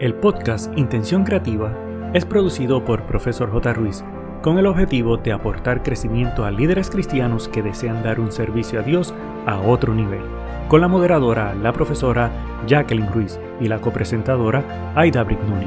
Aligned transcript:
El 0.00 0.14
podcast 0.14 0.72
Intención 0.78 1.24
Creativa 1.24 1.76
es 2.14 2.24
producido 2.24 2.82
por 2.86 3.04
Profesor 3.04 3.50
J. 3.52 3.74
Ruiz 3.74 4.02
con 4.42 4.56
el 4.56 4.64
objetivo 4.64 5.18
de 5.18 5.30
aportar 5.30 5.82
crecimiento 5.82 6.46
a 6.46 6.50
líderes 6.50 6.88
cristianos 6.88 7.48
que 7.48 7.62
desean 7.62 8.02
dar 8.02 8.18
un 8.18 8.32
servicio 8.32 8.80
a 8.80 8.82
Dios 8.82 9.12
a 9.44 9.60
otro 9.60 9.92
nivel, 9.92 10.22
con 10.68 10.80
la 10.80 10.88
moderadora, 10.88 11.54
la 11.54 11.74
profesora 11.74 12.32
Jacqueline 12.66 13.12
Ruiz 13.12 13.38
y 13.60 13.68
la 13.68 13.82
copresentadora 13.82 14.94
Aida 14.96 15.22
Brignoni. 15.22 15.66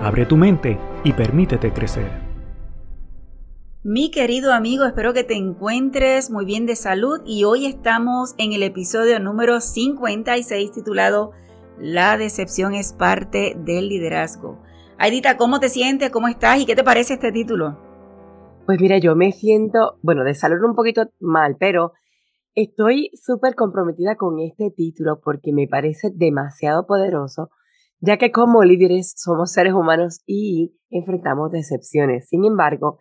Abre 0.00 0.26
tu 0.26 0.36
mente 0.36 0.78
y 1.02 1.12
permítete 1.12 1.72
crecer. 1.72 2.08
Mi 3.82 4.12
querido 4.12 4.52
amigo, 4.52 4.84
espero 4.84 5.12
que 5.12 5.24
te 5.24 5.34
encuentres 5.34 6.30
muy 6.30 6.44
bien 6.44 6.66
de 6.66 6.76
salud 6.76 7.20
y 7.26 7.42
hoy 7.42 7.66
estamos 7.66 8.36
en 8.38 8.52
el 8.52 8.62
episodio 8.62 9.18
número 9.18 9.60
56 9.60 10.70
titulado 10.70 11.32
la 11.78 12.16
decepción 12.16 12.74
es 12.74 12.92
parte 12.92 13.54
del 13.56 13.88
liderazgo. 13.88 14.62
Aidita, 14.98 15.36
¿cómo 15.36 15.60
te 15.60 15.68
sientes? 15.68 16.10
¿Cómo 16.10 16.28
estás? 16.28 16.60
¿Y 16.60 16.66
qué 16.66 16.76
te 16.76 16.84
parece 16.84 17.14
este 17.14 17.32
título? 17.32 17.78
Pues 18.66 18.80
mira, 18.80 18.98
yo 18.98 19.16
me 19.16 19.32
siento, 19.32 19.98
bueno, 20.02 20.22
de 20.22 20.34
salud 20.34 20.62
un 20.64 20.76
poquito 20.76 21.10
mal, 21.18 21.56
pero 21.58 21.92
estoy 22.54 23.10
súper 23.14 23.54
comprometida 23.54 24.16
con 24.16 24.38
este 24.38 24.70
título 24.70 25.20
porque 25.20 25.52
me 25.52 25.66
parece 25.66 26.10
demasiado 26.14 26.86
poderoso, 26.86 27.50
ya 28.00 28.18
que 28.18 28.30
como 28.30 28.62
líderes 28.62 29.14
somos 29.16 29.52
seres 29.52 29.72
humanos 29.72 30.20
y 30.26 30.76
enfrentamos 30.90 31.50
decepciones. 31.50 32.28
Sin 32.28 32.44
embargo, 32.44 32.98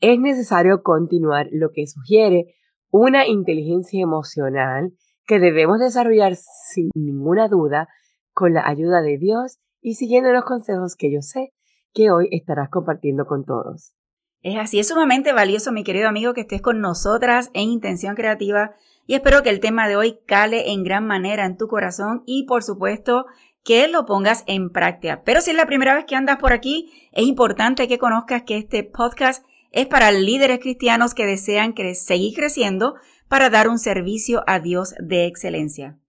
es 0.00 0.20
necesario 0.20 0.82
continuar 0.82 1.48
lo 1.50 1.70
que 1.72 1.86
sugiere 1.86 2.54
una 2.90 3.26
inteligencia 3.26 4.02
emocional 4.02 4.92
que 5.26 5.38
debemos 5.38 5.80
desarrollar 5.80 6.34
sin 6.36 6.90
ninguna 6.94 7.48
duda 7.48 7.88
con 8.32 8.54
la 8.54 8.66
ayuda 8.66 9.02
de 9.02 9.18
Dios 9.18 9.58
y 9.80 9.94
siguiendo 9.94 10.32
los 10.32 10.44
consejos 10.44 10.96
que 10.96 11.12
yo 11.12 11.22
sé 11.22 11.52
que 11.92 12.10
hoy 12.10 12.28
estarás 12.30 12.70
compartiendo 12.70 13.26
con 13.26 13.44
todos. 13.44 13.94
Es 14.40 14.58
así, 14.58 14.80
es 14.80 14.88
sumamente 14.88 15.32
valioso, 15.32 15.70
mi 15.70 15.84
querido 15.84 16.08
amigo, 16.08 16.34
que 16.34 16.40
estés 16.40 16.62
con 16.62 16.80
nosotras 16.80 17.50
en 17.54 17.68
Intención 17.68 18.16
Creativa 18.16 18.74
y 19.06 19.14
espero 19.14 19.42
que 19.42 19.50
el 19.50 19.60
tema 19.60 19.88
de 19.88 19.96
hoy 19.96 20.18
cale 20.26 20.72
en 20.72 20.82
gran 20.82 21.06
manera 21.06 21.46
en 21.46 21.56
tu 21.56 21.68
corazón 21.68 22.22
y 22.26 22.46
por 22.46 22.62
supuesto 22.62 23.26
que 23.64 23.86
lo 23.86 24.04
pongas 24.04 24.42
en 24.46 24.70
práctica. 24.70 25.22
Pero 25.24 25.40
si 25.40 25.50
es 25.50 25.56
la 25.56 25.66
primera 25.66 25.94
vez 25.94 26.04
que 26.06 26.16
andas 26.16 26.38
por 26.38 26.52
aquí, 26.52 26.92
es 27.12 27.24
importante 27.26 27.86
que 27.86 27.98
conozcas 27.98 28.42
que 28.42 28.56
este 28.56 28.82
podcast 28.82 29.44
es 29.70 29.86
para 29.86 30.10
líderes 30.10 30.58
cristianos 30.58 31.14
que 31.14 31.26
desean 31.26 31.74
seguir 31.94 32.34
creciendo 32.34 32.94
para 33.28 33.48
dar 33.48 33.68
un 33.68 33.78
servicio 33.78 34.42
a 34.46 34.58
Dios 34.58 34.94
de 34.98 35.26
excelencia. 35.26 36.01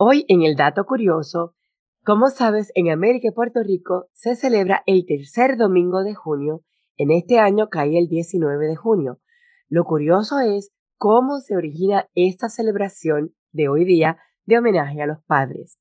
Hoy 0.00 0.24
en 0.28 0.42
el 0.42 0.54
dato 0.54 0.84
curioso, 0.86 1.56
como 2.04 2.28
sabes, 2.28 2.70
en 2.76 2.88
América 2.88 3.26
y 3.26 3.34
Puerto 3.34 3.64
Rico 3.64 4.06
se 4.12 4.36
celebra 4.36 4.84
el 4.86 5.04
tercer 5.04 5.56
domingo 5.56 6.04
de 6.04 6.14
junio. 6.14 6.62
En 6.96 7.10
este 7.10 7.40
año 7.40 7.68
cae 7.68 7.98
el 7.98 8.06
19 8.06 8.68
de 8.68 8.76
junio. 8.76 9.18
Lo 9.68 9.82
curioso 9.82 10.38
es 10.38 10.70
cómo 10.98 11.40
se 11.40 11.56
origina 11.56 12.06
esta 12.14 12.48
celebración 12.48 13.34
de 13.50 13.68
hoy 13.68 13.84
día 13.84 14.18
de 14.46 14.58
homenaje 14.58 15.02
a 15.02 15.06
los 15.06 15.18
padres. 15.24 15.80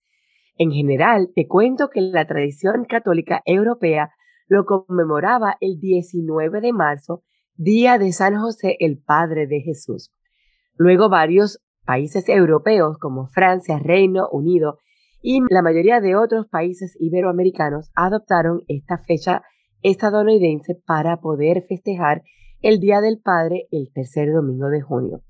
En 0.56 0.72
general, 0.72 1.30
te 1.36 1.48
cuento 1.48 1.92
que 1.92 2.02
la 2.02 2.26
tradición 2.26 2.86
católica 2.86 3.44
europea 3.46 4.10
lo 4.48 4.66
conmemoraba 4.66 5.58
el 5.62 5.80
19 5.80 6.60
de 6.60 6.74
marzo, 6.74 7.22
día 7.54 8.00
de 8.00 8.12
San 8.14 8.36
José, 8.40 8.78
el 8.80 8.98
Padre 8.98 9.46
de 9.46 9.62
Jesús. 9.62 10.12
Luego 10.76 11.08
varios 11.08 11.62
Países 11.88 12.28
europeos 12.28 12.98
como 12.98 13.28
Francia, 13.28 13.80
Reino 13.80 14.28
Unido 14.30 14.78
y 15.22 15.40
la 15.50 15.62
mayoría 15.62 16.02
de 16.02 16.18
otros 16.18 16.46
países 16.46 16.98
iberoamericanos 17.00 17.92
adoptaron 17.96 18.64
esta 18.68 18.98
fecha 18.98 19.42
estadounidense 19.84 20.76
para 20.86 21.22
poder 21.22 21.64
festejar 21.64 22.24
el 22.62 22.82
Día 22.82 23.00
del 23.00 23.22
Padre 23.22 23.68
el 23.72 23.90
tercer 23.94 24.34
domingo 24.34 24.68
de 24.68 24.82
junio. 24.82 25.22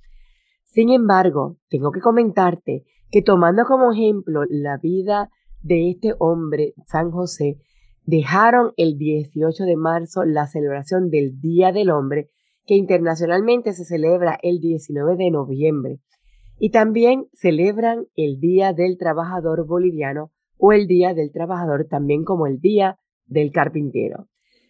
Sin 0.64 0.90
embargo, 0.90 1.58
tengo 1.70 1.92
que 1.92 2.02
comentarte 2.02 2.86
que 3.12 3.22
tomando 3.22 3.66
como 3.66 3.92
ejemplo 3.92 4.42
la 4.50 4.78
vida 4.78 5.30
de 5.62 5.92
este 5.92 6.16
hombre, 6.18 6.74
San 6.88 7.12
José, 7.12 7.60
dejaron 8.04 8.72
el 8.78 8.98
18 8.98 9.64
de 9.64 9.76
marzo 9.76 10.26
la 10.26 10.48
celebración 10.48 11.12
del 11.12 11.40
Día 11.40 11.72
del 11.72 11.92
Hombre, 11.92 12.32
que 12.66 12.74
internacionalmente 12.74 13.74
se 13.74 13.86
celebra 13.86 14.40
el 14.42 14.60
19 14.60 15.18
de 15.18 15.30
noviembre. 15.30 16.00
Y 16.60 16.72
también 16.72 17.28
celebran 17.34 18.08
el 18.16 18.40
Día 18.40 18.74
del 18.74 18.98
Trabajador 18.98 19.66
Boliviano 19.66 20.32
o 20.58 20.74
el 20.74 20.88
Día 20.88 21.14
del 21.14 21.32
Trabajador 21.32 21.86
también 21.90 22.24
como 22.24 22.48
el 22.48 22.60
Día 22.60 22.98
del 23.26 23.52
Carpintero. 23.52 24.28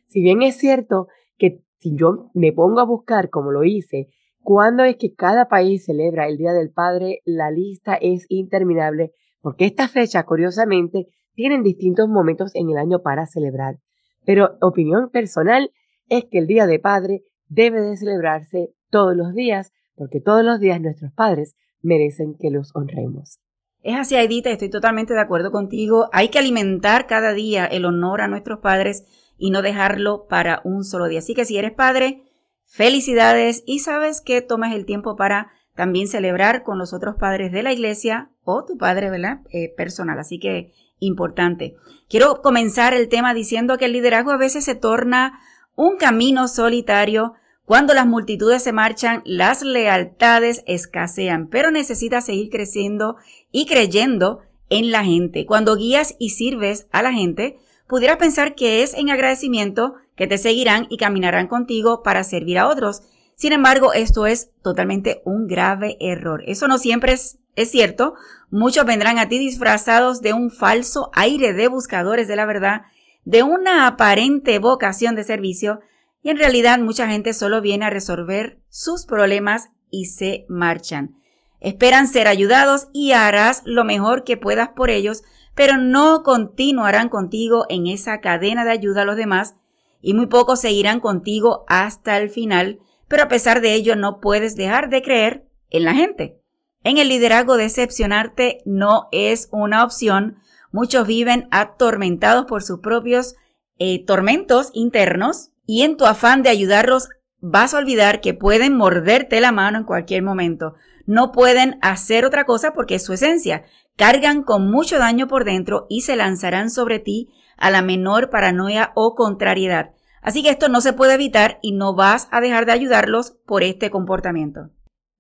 Si 0.08 0.22
bien 0.22 0.42
es 0.42 0.58
cierto 0.58 1.08
que 1.38 1.62
si 1.78 1.96
yo 1.96 2.30
me 2.34 2.52
pongo 2.52 2.80
a 2.80 2.86
buscar, 2.86 3.30
como 3.30 3.52
lo 3.52 3.64
hice, 3.64 4.08
cuándo 4.42 4.84
es 4.84 4.98
que 4.98 5.14
cada 5.14 5.48
país 5.48 5.86
celebra 5.86 6.28
el 6.28 6.38
Día 6.38 6.53
del 6.53 6.72
Padre, 6.72 7.22
la 7.25 7.52
lista 7.52 7.96
es 7.96 8.25
interminable 8.30 9.14
porque 9.42 9.66
esta 9.66 9.88
fecha, 9.88 10.24
curiosamente, 10.24 11.08
tienen 11.34 11.64
distintos 11.64 12.09
momentos 12.09 12.54
en 12.56 12.69
el 12.69 12.78
año 12.78 13.02
para 13.02 13.25
celebrar. 13.28 13.78
Pero 14.25 14.58
opinión 14.62 15.09
personal 15.09 15.72
es 16.09 16.25
que 16.25 16.40
el 16.40 16.48
Día 16.48 16.68
de 16.68 16.80
Padre 16.80 17.24
debe 17.48 17.80
de 17.80 17.96
celebrarse 17.96 18.74
todos 18.90 19.16
los 19.16 19.34
días 19.34 19.72
porque 19.96 20.22
todos 20.22 20.44
los 20.44 20.59
días 20.59 20.80
nuestros 20.80 21.12
padres 21.12 21.56
merecen 21.81 22.35
que 22.39 22.49
los 22.51 22.71
honremos. 22.75 23.39
Es 23.83 23.95
así, 23.95 24.15
Edita, 24.15 24.49
estoy 24.49 24.69
totalmente 24.69 25.13
de 25.13 25.21
acuerdo 25.21 25.51
contigo. 25.51 26.09
Hay 26.11 26.29
que 26.29 26.39
alimentar 26.39 27.07
cada 27.07 27.33
día 27.33 27.65
el 27.65 27.85
honor 27.85 28.21
a 28.21 28.27
nuestros 28.27 28.59
padres 28.59 29.05
y 29.38 29.51
no 29.51 29.61
dejarlo 29.61 30.27
para 30.27 30.61
un 30.63 30.83
solo 30.83 31.07
día. 31.07 31.19
Así 31.19 31.33
que 31.33 31.45
si 31.45 31.57
eres 31.57 31.71
padre, 31.71 32.23
felicidades 32.65 33.63
y 33.65 33.79
sabes 33.79 34.21
que 34.21 34.41
tomes 34.41 34.73
el 34.73 34.85
tiempo 34.85 35.15
para 35.15 35.51
también 35.75 36.07
celebrar 36.07 36.63
con 36.63 36.79
los 36.79 36.91
otros 36.91 37.15
padres 37.15 37.51
de 37.51 37.63
la 37.63 37.71
iglesia 37.71 38.31
o 38.44 38.65
tu 38.65 38.77
padre, 38.77 39.09
¿verdad? 39.09 39.41
Eh, 39.51 39.73
personal. 39.77 40.19
Así 40.19 40.39
que 40.39 40.73
importante. 40.99 41.75
Quiero 42.09 42.41
comenzar 42.41 42.94
el 42.94 43.09
tema 43.09 43.33
diciendo 43.33 43.77
que 43.77 43.85
el 43.85 43.94
liderazgo 43.94 44.31
a 44.31 44.38
veces 44.38 44.65
se 44.65 44.75
torna 44.75 45.39
un 45.75 45.97
camino 45.97 46.47
solitario 46.47 47.35
cuando 47.67 47.94
las 47.94 48.07
multitudes 48.07 48.63
se 48.63 48.72
marchan, 48.72 49.22
las 49.25 49.61
lealtades 49.61 50.63
escasean, 50.67 51.50
pero 51.50 51.69
necesitas 51.69 52.25
seguir 52.25 52.50
creciendo 52.50 53.17
y 53.51 53.66
creyendo 53.66 54.39
en 54.69 54.89
la 54.89 55.03
gente. 55.03 55.45
Cuando 55.45 55.75
guías 55.75 56.16
y 56.17 56.29
sirves 56.29 56.88
a 56.94 57.01
la 57.01 57.11
gente, 57.11 57.57
pudieras 57.85 58.16
pensar 58.16 58.56
que 58.56 58.83
es 58.83 58.94
en 58.94 59.09
agradecimiento 59.09 59.95
que 60.16 60.27
te 60.27 60.38
seguirán 60.38 60.88
y 60.89 60.95
caminarán 60.95 61.47
contigo 61.47 62.03
para 62.03 62.23
servir 62.23 62.57
a 62.57 62.69
otros. 62.69 63.01
Sin 63.35 63.51
embargo, 63.51 63.91
esto 63.91 64.27
es 64.27 64.50
totalmente 64.61 65.22
un 65.25 65.45
grave 65.45 65.97
error. 66.00 66.44
Eso 66.47 66.69
no 66.69 66.77
siempre 66.77 67.11
es, 67.11 67.38
es 67.57 67.69
cierto. 67.69 68.13
Muchos 68.50 68.85
vendrán 68.85 69.19
a 69.19 69.27
ti 69.27 69.39
disfrazados 69.39 70.22
de 70.22 70.31
un 70.31 70.51
falso 70.51 71.11
aire 71.11 71.51
de 71.51 71.67
buscadores 71.67 72.29
de 72.29 72.38
la 72.38 72.45
verdad, 72.45 72.83
de 73.25 73.44
una 73.44 73.88
aparente 73.88 74.57
vocación 74.59 75.17
de 75.17 75.25
servicio, 75.25 75.81
y 76.27 76.29
en 76.29 76.38
realidad 76.38 76.77
mucha 76.79 77.07
gente 77.07 77.31
solo 77.31 77.61
viene 77.61 77.85
a 77.85 77.89
resolver 77.89 78.59
sus 78.67 79.05
problemas 79.05 79.69
y 79.89 80.07
se 80.07 80.45
marchan. 80.49 81.15
Esperan 81.61 82.09
ser 82.09 82.27
ayudados 82.27 82.89
y 82.91 83.13
harás 83.13 83.61
lo 83.63 83.85
mejor 83.85 84.25
que 84.25 84.35
puedas 84.35 84.67
por 84.75 84.89
ellos, 84.89 85.23
pero 85.55 85.77
no 85.77 86.23
continuarán 86.23 87.07
contigo 87.07 87.65
en 87.69 87.88
esa 87.88 88.19
cadena 88.19 88.65
de 88.65 88.71
ayuda 88.71 89.03
a 89.03 89.05
los 89.05 89.15
demás 89.15 89.55
y 90.01 90.15
muy 90.15 90.25
pocos 90.25 90.59
seguirán 90.59 90.99
contigo 90.99 91.63
hasta 91.69 92.17
el 92.17 92.29
final, 92.29 92.79
pero 93.07 93.23
a 93.23 93.29
pesar 93.29 93.61
de 93.61 93.73
ello 93.73 93.95
no 93.95 94.19
puedes 94.19 94.57
dejar 94.57 94.89
de 94.89 95.01
creer 95.03 95.47
en 95.69 95.85
la 95.85 95.94
gente. 95.94 96.41
En 96.83 96.97
el 96.97 97.07
liderazgo 97.07 97.56
decepcionarte 97.56 98.57
no 98.65 99.07
es 99.13 99.47
una 99.53 99.81
opción. 99.81 100.39
Muchos 100.73 101.07
viven 101.07 101.47
atormentados 101.51 102.47
por 102.47 102.63
sus 102.63 102.80
propios 102.80 103.35
eh, 103.80 104.03
tormentos 104.03 104.71
internos 104.73 105.51
y 105.68 105.84
en 105.84 105.98
tu 105.98 106.06
afán 106.06 106.42
de 106.42 106.50
ayudarlos 106.50 107.10
vas 107.40 107.75
a 107.75 107.78
olvidar 107.78 108.22
que 108.22 108.34
pueden 108.34 108.75
morderte 108.75 109.40
la 109.42 109.52
mano 109.52 109.78
en 109.78 109.84
cualquier 109.84 110.24
momento. 110.24 110.74
No 111.06 111.31
pueden 111.31 111.78
hacer 111.81 112.25
otra 112.25 112.46
cosa 112.46 112.74
porque 112.74 112.96
es 112.96 113.06
su 113.06 113.14
esencia. 113.14 113.66
Cargan 113.96 114.44
con 114.44 114.72
mucho 114.72 114.98
daño 114.98 115.28
por 115.28 115.46
dentro 115.46 115.86
y 115.90 116.02
se 116.02 116.16
lanzarán 116.16 116.72
sobre 116.72 117.00
ti 117.00 117.30
a 117.58 117.69
la 117.69 117.81
menor 117.81 118.30
paranoia 118.30 118.92
o 118.96 119.14
contrariedad. 119.14 119.92
Así 120.22 120.42
que 120.42 120.50
esto 120.50 120.69
no 120.69 120.81
se 120.81 120.94
puede 120.94 121.14
evitar 121.14 121.60
y 121.62 121.74
no 121.74 121.96
vas 121.96 122.28
a 122.31 122.42
dejar 122.42 122.66
de 122.66 122.72
ayudarlos 122.72 123.38
por 123.46 123.64
este 123.64 123.90
comportamiento. 123.90 124.69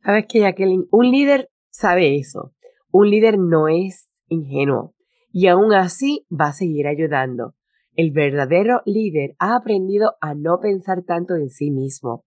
Sabes 0.03 0.25
que 0.27 0.39
Jacqueline, 0.39 0.87
un 0.91 1.11
líder 1.11 1.49
sabe 1.69 2.17
eso. 2.17 2.53
Un 2.91 3.09
líder 3.09 3.37
no 3.37 3.67
es 3.67 4.09
ingenuo 4.27 4.95
y 5.31 5.47
aún 5.47 5.73
así 5.73 6.25
va 6.31 6.47
a 6.47 6.53
seguir 6.53 6.87
ayudando. 6.87 7.53
El 7.97 8.11
verdadero 8.11 8.83
líder 8.85 9.35
ha 9.39 9.55
aprendido 9.55 10.17
a 10.21 10.35
no 10.35 10.59
pensar 10.59 11.01
tanto 11.01 11.33
en 11.33 11.49
sí 11.49 11.71
mismo. 11.71 12.25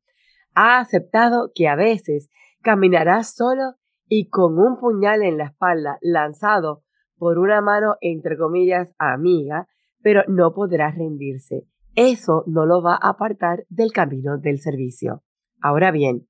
Ha 0.53 0.81
aceptado 0.81 1.53
que 1.55 1.69
a 1.69 1.77
veces 1.77 2.29
caminará 2.61 3.23
solo 3.23 3.77
y 4.09 4.29
con 4.31 4.59
un 4.59 4.81
puñal 4.81 5.23
en 5.23 5.39
la 5.39 5.45
espalda 5.45 5.97
lanzado 6.03 6.83
por 7.17 7.39
una 7.39 7.61
mano 7.61 7.95
entre 8.01 8.37
comillas 8.37 8.93
amiga, 8.99 9.69
pero 10.03 10.25
no 10.27 10.53
podrá 10.55 10.91
rendirse. 10.91 11.69
Eso 11.95 12.43
no 12.49 12.67
lo 12.67 12.83
va 12.83 12.95
a 12.95 13.11
apartar 13.11 13.65
del 13.69 13.93
camino 13.93 14.39
del 14.39 14.59
servicio. 14.59 15.23
Ahora 15.63 15.93
bien, 15.93 16.27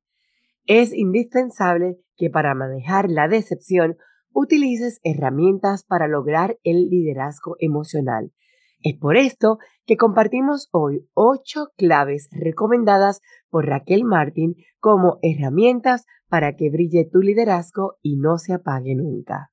es 0.66 0.92
indispensable 0.92 1.98
que 2.18 2.28
para 2.28 2.54
manejar 2.54 3.08
la 3.08 3.26
decepción 3.26 3.96
utilices 4.34 5.00
herramientas 5.02 5.82
para 5.82 6.08
lograr 6.08 6.58
el 6.62 6.90
liderazgo 6.90 7.56
emocional. 7.58 8.32
Es 8.82 8.96
por 8.96 9.16
esto 9.16 9.58
que 9.86 9.96
compartimos 9.96 10.68
hoy 10.72 11.06
ocho 11.14 11.68
claves 11.76 12.28
recomendadas 12.32 13.20
por 13.50 13.66
Raquel 13.66 14.04
Martin 14.04 14.56
como 14.78 15.18
herramientas 15.22 16.06
para 16.28 16.56
que 16.56 16.70
brille 16.70 17.04
tu 17.04 17.20
liderazgo 17.20 17.98
y 18.02 18.16
no 18.16 18.38
se 18.38 18.54
apague 18.54 18.94
nunca. 18.94 19.50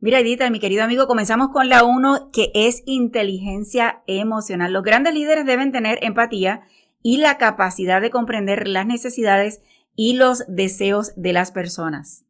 Mira, 0.00 0.20
Edita, 0.20 0.50
mi 0.50 0.60
querido 0.60 0.84
amigo, 0.84 1.06
comenzamos 1.06 1.48
con 1.48 1.70
la 1.70 1.82
uno, 1.84 2.30
que 2.30 2.50
es 2.54 2.82
inteligencia 2.84 4.02
emocional. 4.06 4.72
Los 4.72 4.82
grandes 4.82 5.14
líderes 5.14 5.46
deben 5.46 5.72
tener 5.72 5.98
empatía 6.02 6.62
y 7.02 7.16
la 7.16 7.38
capacidad 7.38 8.02
de 8.02 8.10
comprender 8.10 8.68
las 8.68 8.86
necesidades 8.86 9.62
y 9.94 10.14
los 10.14 10.44
deseos 10.48 11.14
de 11.16 11.32
las 11.32 11.50
personas. 11.50 12.26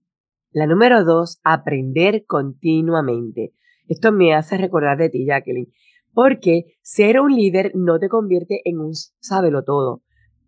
La 0.53 0.67
número 0.67 1.05
dos, 1.05 1.41
aprender 1.43 2.25
continuamente. 2.25 3.53
Esto 3.89 4.13
me 4.13 4.35
hace 4.35 4.59
recordar 4.59 4.97
de 4.99 5.11
ti, 5.11 5.27
Jacqueline, 5.27 5.73
porque 6.17 6.79
ser 6.81 7.21
un 7.21 7.37
líder 7.37 7.73
no 7.75 7.99
te 7.99 8.09
convierte 8.09 8.63
en 8.65 8.81
un 8.81 8.95
sábelo 9.21 9.65
todo. 9.65 10.01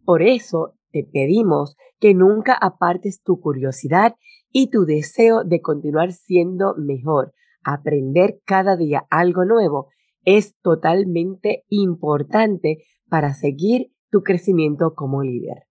Por 0.03 0.23
eso 0.23 0.73
te 0.93 1.05
pedimos 1.05 1.77
que 2.01 2.15
nunca 2.15 2.55
apartes 2.55 3.21
tu 3.23 3.39
curiosidad 3.39 4.15
y 4.51 4.71
tu 4.71 4.87
deseo 4.87 5.45
de 5.45 5.61
continuar 5.61 6.13
siendo 6.13 6.75
mejor. 6.79 7.35
Aprender 7.63 8.41
cada 8.47 8.79
día 8.79 9.05
algo 9.11 9.45
nuevo 9.45 9.89
es 10.25 10.57
totalmente 10.63 11.65
importante 11.69 12.79
para 13.11 13.35
seguir 13.35 13.93
tu 14.11 14.23
crecimiento 14.23 14.95
como 14.95 15.23
líder. 15.23 15.65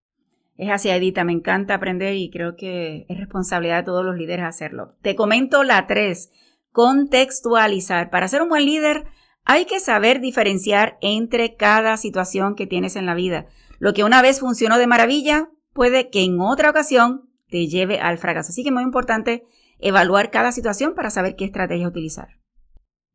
Es 0.57 0.69
así, 0.69 0.89
Edita, 0.89 1.23
me 1.23 1.33
encanta 1.33 1.73
aprender 1.73 2.13
y 2.13 2.29
creo 2.29 2.55
que 2.55 3.07
es 3.09 3.17
responsabilidad 3.17 3.77
de 3.77 3.85
todos 3.85 4.05
los 4.05 4.15
líderes 4.15 4.45
hacerlo. 4.45 4.93
Te 5.01 5.15
comento 5.15 5.63
la 5.63 5.88
tres, 5.88 6.29
contextualizar. 6.71 8.11
Para 8.11 8.27
ser 8.27 8.43
un 8.43 8.50
buen 8.50 8.63
líder 8.63 9.05
hay 9.49 9.65
que 9.65 9.79
saber 9.79 10.19
diferenciar 10.19 10.97
entre 10.99 11.55
cada 11.55 11.95
situación 11.95 12.53
que 12.53 12.67
tienes 12.67 12.97
en 12.97 13.05
la 13.05 13.15
vida. 13.15 13.47
Lo 13.79 13.94
que 13.94 14.03
una 14.03 14.21
vez 14.21 14.41
funcionó 14.41 14.77
de 14.77 14.88
maravilla 14.88 15.49
puede 15.73 16.09
que 16.09 16.25
en 16.25 16.41
otra 16.41 16.69
ocasión 16.69 17.29
te 17.47 17.67
lleve 17.67 17.99
al 17.99 18.17
fracaso. 18.17 18.49
Así 18.49 18.61
que 18.61 18.69
es 18.69 18.73
muy 18.73 18.83
importante 18.83 19.44
evaluar 19.79 20.31
cada 20.31 20.51
situación 20.51 20.95
para 20.95 21.09
saber 21.11 21.38
qué 21.38 21.45
estrategia 21.45 21.88
utilizar. 21.88 22.27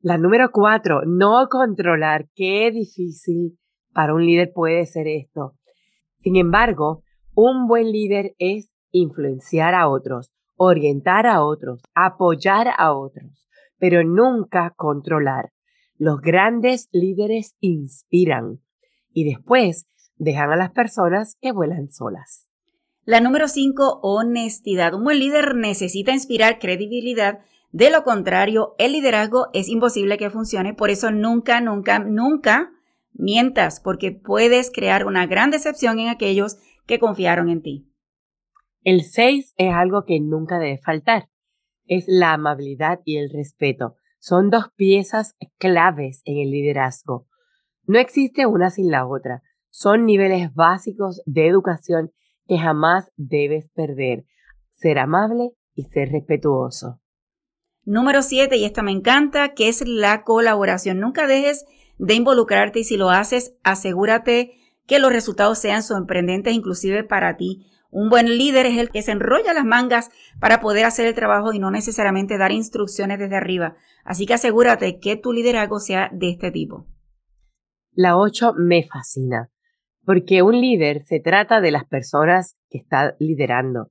La 0.00 0.17
número 0.17 0.50
cuatro, 0.52 1.02
no 1.05 1.49
controlar. 1.50 2.29
Qué 2.35 2.70
difícil 2.73 3.58
para 3.93 4.14
un 4.14 4.25
líder 4.25 4.52
puede 4.55 4.87
ser 4.87 5.08
esto. 5.08 5.52
Sin 6.23 6.37
embargo, 6.37 7.02
un 7.35 7.69
buen 7.69 7.93
líder 7.93 8.35
es 8.38 8.73
influenciar 8.90 9.75
a 9.75 9.87
otros, 9.87 10.32
orientar 10.56 11.26
a 11.26 11.44
otros, 11.44 11.82
apoyar 11.94 12.69
a 12.78 12.94
otros, 12.94 13.46
pero 13.78 14.02
nunca 14.02 14.73
controlar. 14.75 15.50
Los 16.04 16.20
grandes 16.20 16.88
líderes 16.90 17.54
inspiran 17.60 18.58
y 19.12 19.22
después 19.22 19.87
dejan 20.16 20.50
a 20.50 20.56
las 20.56 20.72
personas 20.72 21.37
que 21.40 21.52
vuelan 21.52 21.93
solas. 21.93 22.50
La 23.04 23.20
número 23.20 23.46
5, 23.46 24.00
honestidad. 24.02 24.94
Un 24.94 25.04
buen 25.04 25.20
líder 25.20 25.54
necesita 25.54 26.10
inspirar 26.10 26.58
credibilidad. 26.58 27.38
De 27.70 27.93
lo 27.93 28.02
contrario, 28.02 28.75
el 28.78 28.94
liderazgo 28.94 29.46
es 29.52 29.69
imposible 29.69 30.19
que 30.19 30.28
funcione. 30.28 30.75
Por 30.75 30.90
eso 30.90 31.12
nunca, 31.12 31.60
nunca, 31.60 32.00
nunca 32.00 32.72
mientas, 33.12 33.78
porque 33.78 34.10
puedes 34.10 34.72
crear 34.72 35.06
una 35.06 35.28
gran 35.28 35.52
decepción 35.52 36.00
en 36.00 36.08
aquellos 36.08 36.56
que 36.84 36.99
confiaron 36.99 37.49
en 37.49 37.62
ti. 37.62 37.87
El 38.82 39.04
6 39.04 39.54
es 39.56 39.72
algo 39.72 40.04
que 40.04 40.19
nunca 40.19 40.58
debe 40.58 40.78
faltar. 40.78 41.28
Es 41.87 42.06
la 42.08 42.32
amabilidad 42.32 42.99
y 43.04 43.19
el 43.19 43.31
respeto. 43.31 43.99
Son 44.25 44.51
dos 44.51 44.67
piezas 44.77 45.35
claves 45.59 46.23
en 46.27 46.39
el 46.39 46.53
liderazgo. 46.53 47.27
No 47.89 47.99
existe 47.99 48.47
una 48.47 48.71
sin 48.71 48.89
la 48.89 49.05
otra. 49.05 49.43
Son 49.69 50.07
niveles 50.07 50.55
básicos 50.55 51.23
de 51.27 51.49
educación 51.49 52.13
que 52.47 52.57
jamás 52.57 53.11
debes 53.17 53.69
perder. 53.71 54.25
Ser 54.71 55.01
amable 55.01 55.51
y 55.75 55.87
ser 55.87 56.11
respetuoso. 56.11 57.01
Número 57.83 58.23
7, 58.23 58.57
y 58.59 58.65
esta 58.65 58.85
me 58.85 58.93
encanta, 58.93 59.55
que 59.55 59.69
es 59.69 59.85
la 59.85 60.23
colaboración. 60.23 61.01
Nunca 61.01 61.27
dejes 61.27 61.65
de 61.99 62.15
involucrarte 62.15 62.79
y 62.79 62.85
si 62.85 62.97
lo 62.97 63.11
haces, 63.11 63.57
asegúrate 63.65 64.53
que 64.87 65.01
los 65.01 65.13
resultados 65.13 65.59
sean 65.59 65.83
sorprendentes 65.83 66.55
inclusive 66.55 67.03
para 67.03 67.37
ti. 67.37 67.72
Un 67.93 68.09
buen 68.09 68.27
líder 68.39 68.65
es 68.65 68.79
el 68.79 68.89
que 68.89 69.03
se 69.03 69.12
enrolla 69.12 69.53
las 69.53 69.67
mangas 69.67 70.11
para 70.41 70.61
poder 70.61 70.87
hacer 70.87 71.06
el 71.06 71.15
trabajo 71.15 71.53
y 71.53 71.59
no 71.59 71.71
necesariamente 71.71 72.39
dar 72.39 72.50
instrucciones 72.50 73.19
desde 73.19 73.37
arriba. 73.37 73.77
Así 74.03 74.25
que 74.25 74.33
asegúrate 74.33 74.99
que 74.99 75.17
tu 75.17 75.35
liderazgo 75.35 75.79
sea 75.79 76.09
de 76.11 76.31
este 76.31 76.50
tipo. 76.50 76.87
La 77.93 78.17
8 78.17 78.55
me 78.56 78.89
fascina, 78.89 79.50
porque 80.06 80.41
un 80.43 80.59
líder 80.59 81.05
se 81.05 81.21
trata 81.21 81.61
de 81.61 81.71
las 81.71 81.85
personas 81.85 82.56
que 82.71 82.79
está 82.79 83.15
liderando. 83.19 83.91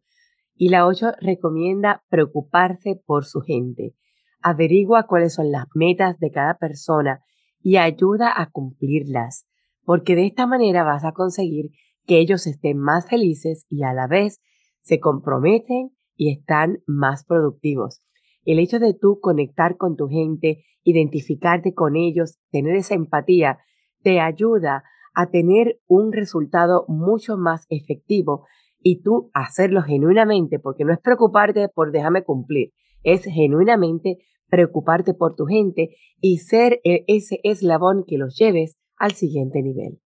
Y 0.56 0.70
la 0.70 0.88
8 0.88 1.12
recomienda 1.22 2.04
preocuparse 2.10 3.00
por 3.06 3.26
su 3.26 3.42
gente. 3.42 3.94
Averigua 4.42 5.06
cuáles 5.06 5.36
son 5.36 5.52
las 5.52 5.68
metas 5.76 6.18
de 6.18 6.32
cada 6.32 6.58
persona 6.58 7.24
y 7.62 7.78
ayuda 7.78 8.34
a 8.36 8.50
cumplirlas 8.50 9.46
porque 9.84 10.16
de 10.16 10.26
esta 10.26 10.48
manera 10.48 10.84
vas 10.84 11.04
a 11.04 11.12
conseguir 11.12 11.72
que 12.06 12.20
ellos 12.20 12.48
estén 12.48 12.78
más 12.78 13.08
felices 13.08 13.66
y 13.70 13.84
a 13.84 13.94
la 13.94 14.08
vez 14.08 14.42
se 14.82 15.00
comprometen 15.00 15.92
y 16.16 16.32
están 16.32 16.80
más 16.86 17.26
productivos. 17.26 18.02
El 18.46 18.60
hecho 18.60 18.80
de 18.80 18.94
tú 18.94 19.20
conectar 19.22 19.78
con 19.78 19.96
tu 19.96 20.08
gente, 20.08 20.64
identificarte 20.84 21.74
con 21.74 21.96
ellos, 21.96 22.40
tener 22.52 22.76
esa 22.76 22.96
empatía, 22.96 23.60
te 24.02 24.20
ayuda 24.20 24.84
a 25.14 25.30
tener 25.30 25.80
un 25.88 26.12
resultado 26.12 26.86
mucho 26.88 27.38
más 27.38 27.66
efectivo 27.70 28.46
y 28.82 29.02
tú 29.04 29.30
hacerlo 29.34 29.84
genuinamente, 29.84 30.58
porque 30.58 30.86
no 30.86 30.94
es 30.94 31.00
preocuparte 31.00 31.70
por 31.70 31.92
déjame 31.92 32.24
cumplir, 32.24 32.72
es 33.04 33.24
genuinamente 33.26 34.18
preocuparte 34.50 35.14
por 35.14 35.36
tu 35.36 35.46
gente 35.46 35.96
y 36.20 36.40
ser 36.40 36.82
e-, 36.84 37.04
ese 37.08 37.40
eslabón 37.44 38.04
que 38.06 38.18
los 38.18 38.36
lleves 38.38 38.78
al 38.98 39.12
siguiente 39.12 39.62
nivel. 39.62 40.00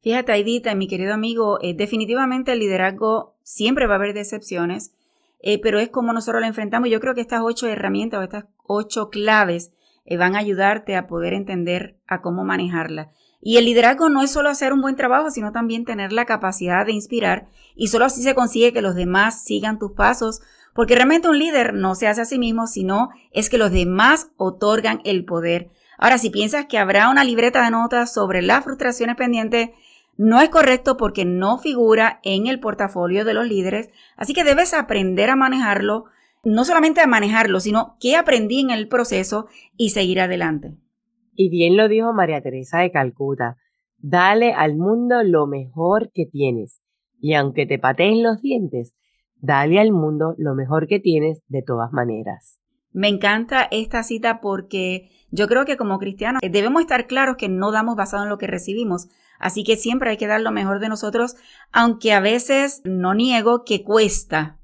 Fíjate, 0.00 0.30
Aidita, 0.30 0.74
mi 0.74 0.86
querido 0.86 1.12
amigo, 1.12 1.58
eh, 1.60 1.74
definitivamente 1.74 2.52
el 2.52 2.60
liderazgo 2.60 3.34
siempre 3.42 3.86
va 3.86 3.94
a 3.94 3.96
haber 3.96 4.14
decepciones, 4.14 4.94
eh, 5.40 5.60
pero 5.60 5.80
es 5.80 5.88
como 5.88 6.12
nosotros 6.12 6.40
lo 6.40 6.46
enfrentamos. 6.46 6.88
Yo 6.88 7.00
creo 7.00 7.14
que 7.14 7.20
estas 7.20 7.42
ocho 7.42 7.66
herramientas 7.66 8.20
o 8.20 8.22
estas 8.22 8.44
ocho 8.64 9.10
claves 9.10 9.72
eh, 10.04 10.16
van 10.16 10.36
a 10.36 10.38
ayudarte 10.38 10.94
a 10.94 11.08
poder 11.08 11.32
entender 11.32 11.96
a 12.06 12.20
cómo 12.20 12.44
manejarla. 12.44 13.10
Y 13.40 13.56
el 13.56 13.64
liderazgo 13.64 14.08
no 14.08 14.22
es 14.22 14.30
solo 14.30 14.50
hacer 14.50 14.72
un 14.72 14.80
buen 14.80 14.96
trabajo, 14.96 15.30
sino 15.30 15.50
también 15.52 15.84
tener 15.84 16.12
la 16.12 16.26
capacidad 16.26 16.86
de 16.86 16.92
inspirar 16.92 17.48
y 17.74 17.88
solo 17.88 18.04
así 18.04 18.22
se 18.22 18.34
consigue 18.34 18.72
que 18.72 18.82
los 18.82 18.94
demás 18.94 19.44
sigan 19.44 19.78
tus 19.78 19.92
pasos, 19.92 20.40
porque 20.74 20.94
realmente 20.94 21.28
un 21.28 21.38
líder 21.38 21.74
no 21.74 21.94
se 21.94 22.08
hace 22.08 22.20
a 22.20 22.24
sí 22.24 22.38
mismo, 22.38 22.66
sino 22.66 23.10
es 23.32 23.50
que 23.50 23.58
los 23.58 23.72
demás 23.72 24.30
otorgan 24.36 25.00
el 25.04 25.24
poder 25.24 25.70
Ahora, 25.98 26.16
si 26.18 26.30
piensas 26.30 26.66
que 26.66 26.78
habrá 26.78 27.10
una 27.10 27.24
libreta 27.24 27.64
de 27.64 27.72
notas 27.72 28.14
sobre 28.14 28.40
las 28.40 28.62
frustraciones 28.62 29.16
pendientes, 29.16 29.70
no 30.18 30.40
es 30.40 30.50
correcto 30.50 30.96
porque 30.96 31.24
no 31.24 31.58
figura 31.58 32.20
en 32.24 32.48
el 32.48 32.60
portafolio 32.60 33.24
de 33.24 33.34
los 33.34 33.46
líderes, 33.46 33.88
así 34.16 34.34
que 34.34 34.44
debes 34.44 34.74
aprender 34.74 35.30
a 35.30 35.36
manejarlo, 35.36 36.06
no 36.44 36.64
solamente 36.64 37.00
a 37.00 37.06
manejarlo, 37.06 37.60
sino 37.60 37.96
qué 38.00 38.16
aprendí 38.16 38.60
en 38.60 38.70
el 38.70 38.88
proceso 38.88 39.46
y 39.76 39.90
seguir 39.90 40.20
adelante. 40.20 40.76
Y 41.34 41.48
bien 41.50 41.76
lo 41.76 41.88
dijo 41.88 42.12
María 42.12 42.42
Teresa 42.42 42.80
de 42.80 42.90
Calcuta, 42.90 43.56
dale 43.96 44.52
al 44.52 44.76
mundo 44.76 45.22
lo 45.22 45.46
mejor 45.46 46.10
que 46.12 46.26
tienes, 46.26 46.82
y 47.20 47.34
aunque 47.34 47.64
te 47.64 47.78
pateen 47.78 48.24
los 48.24 48.42
dientes, 48.42 48.96
dale 49.36 49.78
al 49.78 49.92
mundo 49.92 50.34
lo 50.36 50.56
mejor 50.56 50.88
que 50.88 50.98
tienes 50.98 51.42
de 51.46 51.62
todas 51.62 51.92
maneras. 51.92 52.60
Me 52.92 53.08
encanta 53.08 53.68
esta 53.70 54.02
cita 54.02 54.40
porque 54.40 55.10
yo 55.30 55.46
creo 55.46 55.64
que 55.64 55.76
como 55.76 55.98
cristianos 55.98 56.42
eh, 56.42 56.50
debemos 56.50 56.80
estar 56.80 57.06
claros 57.06 57.36
que 57.36 57.48
no 57.48 57.70
damos 57.70 57.96
basado 57.96 58.22
en 58.22 58.28
lo 58.28 58.38
que 58.38 58.46
recibimos. 58.46 59.08
Así 59.38 59.62
que 59.62 59.76
siempre 59.76 60.10
hay 60.10 60.16
que 60.16 60.26
dar 60.26 60.40
lo 60.40 60.50
mejor 60.50 60.80
de 60.80 60.88
nosotros, 60.88 61.36
aunque 61.70 62.12
a 62.12 62.20
veces 62.20 62.80
no 62.84 63.14
niego 63.14 63.64
que 63.64 63.84
cuesta. 63.84 64.58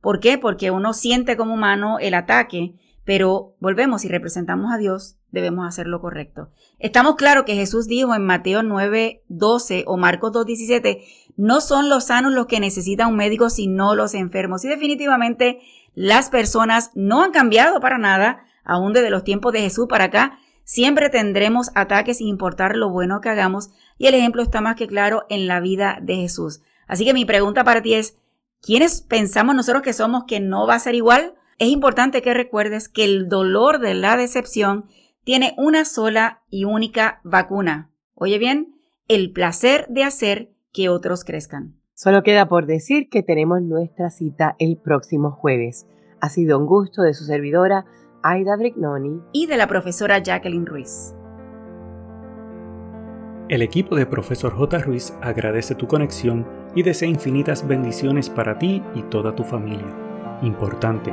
¿Por 0.00 0.20
qué? 0.20 0.38
Porque 0.38 0.70
uno 0.70 0.92
siente 0.92 1.36
como 1.36 1.54
humano 1.54 1.98
el 1.98 2.14
ataque, 2.14 2.74
pero 3.08 3.56
volvemos 3.58 4.04
y 4.04 4.08
representamos 4.08 4.70
a 4.70 4.76
Dios, 4.76 5.16
debemos 5.30 5.66
hacer 5.66 5.86
lo 5.86 6.02
correcto. 6.02 6.50
Estamos 6.78 7.16
claros 7.16 7.44
que 7.44 7.54
Jesús 7.54 7.86
dijo 7.86 8.14
en 8.14 8.26
Mateo 8.26 8.62
9, 8.62 9.22
12 9.28 9.84
o 9.86 9.96
Marcos 9.96 10.30
2, 10.30 10.44
17, 10.44 11.06
no 11.38 11.62
son 11.62 11.88
los 11.88 12.04
sanos 12.04 12.34
los 12.34 12.44
que 12.44 12.60
necesitan 12.60 13.08
un 13.08 13.16
médico, 13.16 13.48
sino 13.48 13.94
los 13.94 14.12
enfermos. 14.12 14.62
Y 14.66 14.68
definitivamente 14.68 15.60
las 15.94 16.28
personas 16.28 16.90
no 16.94 17.22
han 17.22 17.30
cambiado 17.30 17.80
para 17.80 17.96
nada, 17.96 18.44
aún 18.62 18.92
desde 18.92 19.08
los 19.08 19.24
tiempos 19.24 19.54
de 19.54 19.62
Jesús 19.62 19.86
para 19.88 20.04
acá, 20.04 20.38
Siempre 20.64 21.08
tendremos 21.08 21.70
ataques 21.74 22.18
sin 22.18 22.26
importar 22.26 22.76
lo 22.76 22.90
bueno 22.90 23.22
que 23.22 23.30
hagamos 23.30 23.70
y 23.96 24.06
el 24.06 24.14
ejemplo 24.14 24.42
está 24.42 24.60
más 24.60 24.76
que 24.76 24.86
claro 24.86 25.24
en 25.30 25.46
la 25.46 25.60
vida 25.60 25.98
de 26.02 26.16
Jesús. 26.16 26.60
Así 26.86 27.06
que 27.06 27.14
mi 27.14 27.24
pregunta 27.24 27.64
para 27.64 27.80
ti 27.80 27.94
es, 27.94 28.18
¿quiénes 28.60 29.00
pensamos 29.00 29.54
nosotros 29.54 29.82
que 29.82 29.94
somos 29.94 30.24
que 30.24 30.40
no 30.40 30.66
va 30.66 30.74
a 30.74 30.78
ser 30.78 30.94
igual? 30.94 31.32
Es 31.58 31.68
importante 31.68 32.22
que 32.22 32.34
recuerdes 32.34 32.88
que 32.88 33.04
el 33.04 33.28
dolor 33.28 33.80
de 33.80 33.94
la 33.94 34.16
decepción 34.16 34.84
tiene 35.24 35.54
una 35.58 35.84
sola 35.84 36.42
y 36.48 36.64
única 36.64 37.20
vacuna. 37.24 37.90
Oye 38.14 38.38
bien, 38.38 38.76
el 39.08 39.32
placer 39.32 39.86
de 39.88 40.04
hacer 40.04 40.52
que 40.72 40.88
otros 40.88 41.24
crezcan. 41.24 41.74
Solo 41.94 42.22
queda 42.22 42.48
por 42.48 42.66
decir 42.66 43.08
que 43.08 43.24
tenemos 43.24 43.60
nuestra 43.60 44.10
cita 44.10 44.54
el 44.60 44.76
próximo 44.76 45.32
jueves. 45.32 45.88
Ha 46.20 46.28
sido 46.28 46.58
un 46.58 46.66
gusto 46.66 47.02
de 47.02 47.12
su 47.12 47.24
servidora 47.24 47.86
Aida 48.22 48.56
Brignoni 48.56 49.20
y 49.32 49.46
de 49.46 49.56
la 49.56 49.66
profesora 49.66 50.18
Jacqueline 50.22 50.66
Ruiz. 50.66 51.12
El 53.48 53.62
equipo 53.62 53.96
de 53.96 54.06
Profesor 54.06 54.52
J. 54.54 54.78
Ruiz 54.78 55.12
agradece 55.22 55.74
tu 55.74 55.88
conexión 55.88 56.46
y 56.76 56.84
desea 56.84 57.08
infinitas 57.08 57.66
bendiciones 57.66 58.30
para 58.30 58.58
ti 58.60 58.80
y 58.94 59.02
toda 59.02 59.34
tu 59.34 59.42
familia. 59.42 59.92
Importante, 60.42 61.12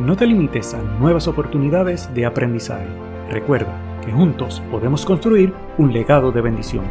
no 0.00 0.16
te 0.16 0.26
limites 0.26 0.74
a 0.74 0.82
nuevas 1.00 1.26
oportunidades 1.26 2.12
de 2.14 2.24
aprendizaje. 2.24 2.86
Recuerda 3.30 3.74
que 4.04 4.12
juntos 4.12 4.62
podemos 4.70 5.04
construir 5.04 5.52
un 5.76 5.92
legado 5.92 6.30
de 6.30 6.40
bendición. 6.40 6.84